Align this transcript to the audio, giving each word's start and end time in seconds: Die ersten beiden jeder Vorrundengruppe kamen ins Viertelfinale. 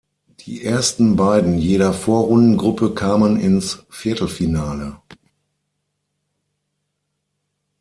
Die 0.39 0.65
ersten 0.65 1.15
beiden 1.15 1.59
jeder 1.59 1.93
Vorrundengruppe 1.93 2.95
kamen 2.95 3.39
ins 3.39 3.85
Viertelfinale. 3.91 4.97